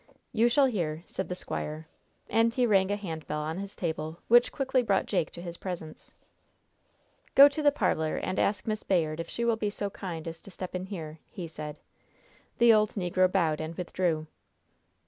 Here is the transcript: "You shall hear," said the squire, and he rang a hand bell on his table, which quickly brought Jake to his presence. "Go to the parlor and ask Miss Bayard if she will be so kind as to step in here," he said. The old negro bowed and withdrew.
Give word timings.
"You 0.31 0.49
shall 0.49 0.65
hear," 0.65 1.03
said 1.05 1.29
the 1.29 1.35
squire, 1.35 1.87
and 2.27 2.51
he 2.51 2.65
rang 2.65 2.89
a 2.89 2.95
hand 2.95 3.27
bell 3.27 3.41
on 3.41 3.59
his 3.59 3.75
table, 3.75 4.19
which 4.29 4.51
quickly 4.51 4.81
brought 4.81 5.05
Jake 5.05 5.29
to 5.33 5.43
his 5.43 5.57
presence. 5.57 6.15
"Go 7.35 7.47
to 7.49 7.61
the 7.61 7.71
parlor 7.71 8.17
and 8.17 8.39
ask 8.39 8.65
Miss 8.65 8.81
Bayard 8.81 9.19
if 9.19 9.29
she 9.29 9.45
will 9.45 9.57
be 9.57 9.69
so 9.69 9.91
kind 9.91 10.27
as 10.27 10.41
to 10.41 10.49
step 10.49 10.73
in 10.73 10.85
here," 10.87 11.19
he 11.27 11.47
said. 11.47 11.77
The 12.57 12.73
old 12.73 12.93
negro 12.93 13.31
bowed 13.31 13.61
and 13.61 13.75
withdrew. 13.77 14.25